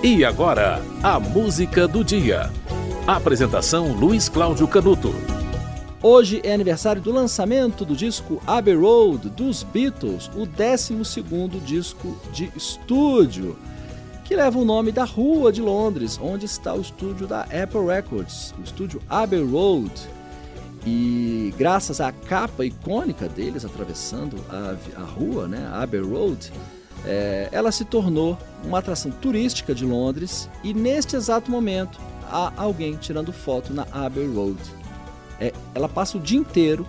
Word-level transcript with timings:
E 0.00 0.24
agora, 0.24 0.80
a 1.02 1.18
música 1.18 1.88
do 1.88 2.04
dia. 2.04 2.52
Apresentação 3.04 3.92
Luiz 3.92 4.28
Cláudio 4.28 4.68
Canuto. 4.68 5.12
Hoje 6.00 6.40
é 6.44 6.54
aniversário 6.54 7.02
do 7.02 7.10
lançamento 7.10 7.84
do 7.84 7.96
disco 7.96 8.40
Abbey 8.46 8.76
Road 8.76 9.28
dos 9.28 9.64
Beatles, 9.64 10.30
o 10.36 10.46
12º 10.46 11.60
disco 11.64 12.16
de 12.32 12.48
estúdio, 12.54 13.58
que 14.24 14.36
leva 14.36 14.56
o 14.56 14.64
nome 14.64 14.92
da 14.92 15.02
rua 15.02 15.50
de 15.50 15.60
Londres, 15.60 16.16
onde 16.22 16.46
está 16.46 16.72
o 16.74 16.80
estúdio 16.80 17.26
da 17.26 17.40
Apple 17.40 17.84
Records, 17.84 18.54
o 18.56 18.62
estúdio 18.62 19.02
Abbey 19.10 19.42
Road. 19.42 19.92
E 20.86 21.52
graças 21.58 22.00
à 22.00 22.12
capa 22.12 22.64
icônica 22.64 23.28
deles 23.28 23.64
atravessando 23.64 24.36
a, 24.48 24.76
a 25.00 25.04
rua, 25.04 25.48
né, 25.48 25.68
Abbey 25.72 26.00
Road, 26.00 26.52
é, 27.04 27.48
ela 27.52 27.72
se 27.72 27.84
tornou 27.84 28.38
uma 28.64 28.78
atração 28.78 29.10
turística 29.10 29.74
de 29.74 29.84
Londres 29.84 30.48
e 30.62 30.74
neste 30.74 31.16
exato 31.16 31.50
momento 31.50 31.98
há 32.30 32.52
alguém 32.56 32.96
tirando 32.96 33.32
foto 33.32 33.72
na 33.72 33.86
Abbey 33.92 34.26
Road. 34.26 34.58
É, 35.40 35.52
ela 35.74 35.88
passa 35.88 36.18
o 36.18 36.20
dia 36.20 36.38
inteiro 36.38 36.86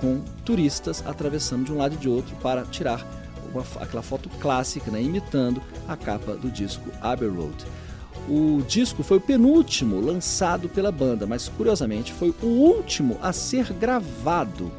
com 0.00 0.20
turistas 0.44 1.02
atravessando 1.06 1.64
de 1.64 1.72
um 1.72 1.78
lado 1.78 1.94
e 1.94 1.98
de 1.98 2.08
outro 2.08 2.36
para 2.36 2.62
tirar 2.64 3.04
uma, 3.52 3.64
aquela 3.80 4.02
foto 4.02 4.28
clássica, 4.40 4.90
né, 4.90 5.02
imitando 5.02 5.62
a 5.88 5.96
capa 5.96 6.34
do 6.34 6.50
disco 6.50 6.90
Abbey 7.00 7.28
Road. 7.28 7.64
O 8.28 8.62
disco 8.66 9.02
foi 9.02 9.18
o 9.18 9.20
penúltimo 9.20 10.00
lançado 10.00 10.68
pela 10.68 10.90
banda, 10.90 11.26
mas 11.26 11.48
curiosamente 11.48 12.12
foi 12.12 12.34
o 12.42 12.46
último 12.46 13.18
a 13.22 13.32
ser 13.32 13.72
gravado 13.72 14.70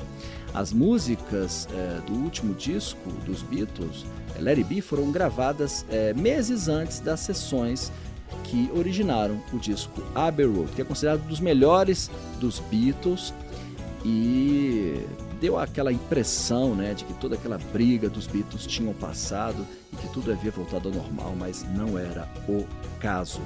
as 0.53 0.73
músicas 0.73 1.67
é, 1.71 2.01
do 2.05 2.13
último 2.13 2.53
disco 2.53 3.09
dos 3.25 3.41
Beatles, 3.43 4.05
It 4.45 4.63
Be, 4.63 4.81
foram 4.81 5.11
gravadas 5.11 5.85
é, 5.89 6.13
meses 6.13 6.67
antes 6.67 6.99
das 6.99 7.21
sessões 7.21 7.91
que 8.43 8.69
originaram 8.73 9.41
o 9.53 9.57
disco 9.57 10.01
Abbey 10.13 10.45
Road, 10.45 10.71
que 10.73 10.81
é 10.81 10.85
considerado 10.85 11.23
um 11.23 11.27
dos 11.27 11.39
melhores 11.39 12.09
dos 12.39 12.59
Beatles 12.59 13.33
e 14.05 15.05
deu 15.39 15.59
aquela 15.59 15.91
impressão 15.91 16.73
né, 16.73 16.93
de 16.93 17.03
que 17.03 17.13
toda 17.13 17.35
aquela 17.35 17.57
briga 17.71 18.09
dos 18.09 18.27
Beatles 18.27 18.65
tinham 18.65 18.93
passado 18.93 19.65
e 19.93 19.95
que 19.95 20.07
tudo 20.09 20.31
havia 20.31 20.51
voltado 20.51 20.89
ao 20.89 20.95
normal, 20.95 21.35
mas 21.37 21.65
não 21.75 21.97
era 21.97 22.27
o 22.47 22.65
caso. 22.99 23.41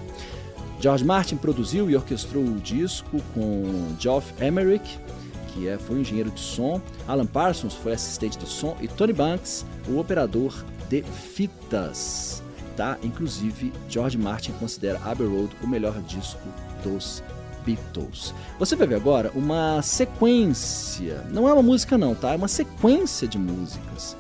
George 0.80 1.04
Martin 1.04 1.38
produziu 1.38 1.90
e 1.90 1.96
orquestrou 1.96 2.44
o 2.44 2.60
disco 2.60 3.22
com 3.34 3.96
Geoff 4.00 4.34
Emerick, 4.44 4.98
que 5.50 5.68
é, 5.68 5.78
foi 5.78 5.98
um 5.98 6.02
engenheiro 6.02 6.32
de 6.32 6.40
som, 6.40 6.82
Alan 7.08 7.26
Parsons 7.26 7.74
foi 7.74 7.94
assistente 7.94 8.38
de 8.38 8.48
som 8.48 8.76
e 8.82 8.88
Tony 8.88 9.14
Banks, 9.14 9.66
o 9.88 10.00
operador 10.00 10.64
de 10.92 11.04
fitas. 11.04 12.44
Tá? 12.76 12.98
Inclusive, 13.04 13.72
George 13.90 14.18
Martin 14.18 14.52
considera 14.54 15.00
Abbey 15.04 15.28
Road 15.28 15.56
o 15.64 15.68
melhor 15.68 16.02
disco 16.02 16.42
dos 16.84 17.24
Beatles. 17.66 18.34
Você 18.60 18.76
vai 18.76 18.88
ver 18.88 18.96
agora 18.96 19.32
uma 19.36 19.82
sequência, 19.82 21.24
não 21.32 21.48
é 21.48 21.54
uma 21.54 21.62
música 21.62 21.98
não, 21.98 22.16
tá? 22.16 22.34
É 22.34 22.36
uma 22.36 22.48
sequência 22.48 23.28
de 23.28 23.38
músicas. 23.38 24.16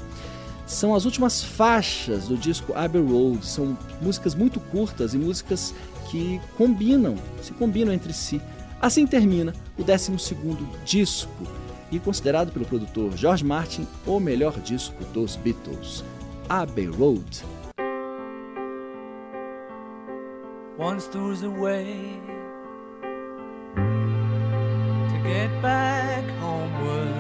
São 0.66 0.95
as 0.95 1.05
últimas 1.05 1.44
faixas 1.44 2.28
do 2.28 2.38
disco 2.38 2.73
Abbey 2.73 3.02
Road, 3.02 3.45
são 3.45 3.78
músicas 4.02 4.35
muito 4.35 4.59
curtas 4.59 5.13
e 5.13 5.17
músicas 5.17 5.73
que 6.09 6.39
combinam, 6.58 7.16
se 7.41 7.52
combinam 7.53 7.94
entre 7.94 8.13
si 8.13 8.41
Assim 8.81 9.06
termina 9.06 9.53
o 9.78 9.83
12 9.83 10.11
disco 10.83 11.30
e 11.91 12.00
considerado 12.00 12.52
pelo 12.52 12.66
produtor 12.66 13.16
George 13.16 13.45
Martin 13.45 13.85
o 14.08 14.19
melhor 14.19 14.59
disco 14.59 15.03
dos 15.13 15.35
Beatles, 15.35 16.03
Abbey 16.52 16.88
Road. 16.88 17.23
Once 20.77 21.07
there 21.07 21.21
was 21.21 21.44
a 21.44 21.49
way 21.49 22.19
to 25.09 25.22
get 25.23 25.49
back 25.61 26.25
homeward. 26.41 27.16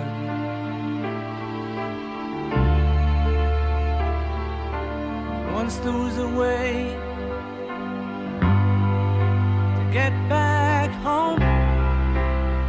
Once 5.53 5.77
there 5.77 5.93
was 5.93 6.17
a 6.17 6.27
way 6.27 6.97
to 9.77 9.83
get 9.93 10.11
back 10.27 10.91
home. 11.07 11.39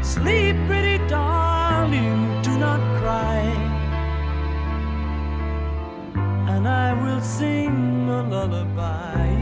Sleep, 0.04 0.54
pretty 0.68 0.91
sing 7.22 8.08
a 8.10 8.22
lullaby. 8.22 9.41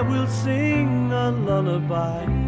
I 0.00 0.02
will 0.02 0.26
sing 0.28 1.12
a 1.12 1.30
lullaby. 1.30 2.39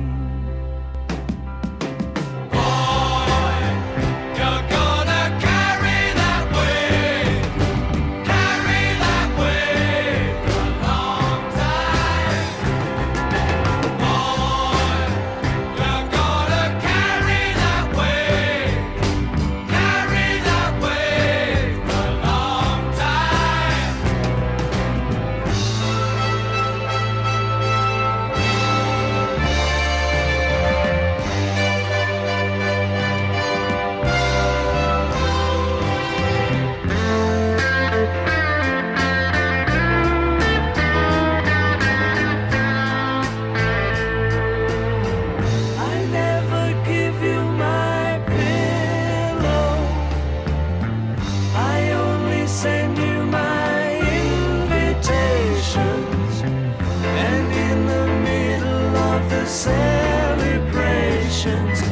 emotions. 61.45 61.92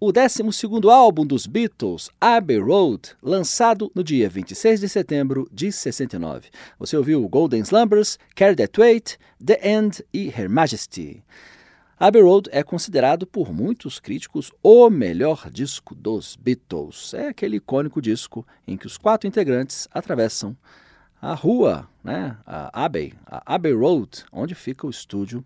o 0.00 0.12
12 0.12 0.42
álbum 0.88 1.26
dos 1.26 1.44
Beatles, 1.46 2.08
Abbey 2.20 2.60
Road, 2.60 3.16
lançado 3.20 3.90
no 3.92 4.04
dia 4.04 4.28
26 4.28 4.80
de 4.80 4.88
setembro 4.88 5.48
de 5.52 5.72
69. 5.72 6.50
Você 6.78 6.96
ouviu 6.96 7.28
Golden 7.28 7.62
Slumbers, 7.62 8.16
Carry 8.36 8.54
That 8.54 8.80
Weight, 8.80 9.18
The 9.44 9.58
End 9.68 10.04
e 10.12 10.28
Her 10.28 10.48
Majesty. 10.48 11.24
Abbey 11.98 12.22
Road 12.22 12.48
é 12.52 12.62
considerado 12.62 13.26
por 13.26 13.52
muitos 13.52 13.98
críticos 13.98 14.52
o 14.62 14.88
melhor 14.88 15.50
disco 15.50 15.96
dos 15.96 16.36
Beatles. 16.36 17.12
É 17.14 17.28
aquele 17.28 17.56
icônico 17.56 18.00
disco 18.00 18.46
em 18.68 18.76
que 18.76 18.86
os 18.86 18.96
quatro 18.96 19.26
integrantes 19.26 19.88
atravessam 19.90 20.56
a 21.20 21.34
rua, 21.34 21.88
né, 22.04 22.36
a 22.46 22.84
Abbey, 22.84 23.14
a 23.26 23.54
Abbey 23.54 23.72
Road, 23.72 24.24
onde 24.30 24.54
fica 24.54 24.86
o 24.86 24.90
estúdio 24.90 25.44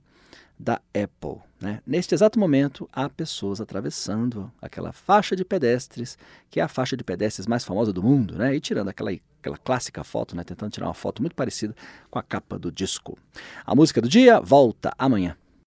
da 0.58 0.80
Apple. 0.94 1.40
Né? 1.60 1.80
Neste 1.86 2.14
exato 2.14 2.38
momento, 2.38 2.88
há 2.92 3.08
pessoas 3.08 3.60
atravessando 3.60 4.50
aquela 4.60 4.92
faixa 4.92 5.36
de 5.36 5.44
pedestres, 5.44 6.18
que 6.50 6.60
é 6.60 6.62
a 6.62 6.68
faixa 6.68 6.96
de 6.96 7.04
pedestres 7.04 7.46
mais 7.46 7.64
famosa 7.64 7.92
do 7.92 8.02
mundo, 8.02 8.36
né? 8.36 8.54
e 8.54 8.60
tirando 8.60 8.88
aquela, 8.88 9.12
aquela 9.40 9.56
clássica 9.56 10.02
foto, 10.04 10.36
né? 10.36 10.44
tentando 10.44 10.72
tirar 10.72 10.86
uma 10.86 10.94
foto 10.94 11.22
muito 11.22 11.34
parecida 11.34 11.74
com 12.10 12.18
a 12.18 12.22
capa 12.22 12.58
do 12.58 12.70
disco. 12.70 13.18
A 13.64 13.74
música 13.74 14.00
do 14.00 14.08
dia 14.08 14.40
volta 14.40 14.92
amanhã. 14.98 15.36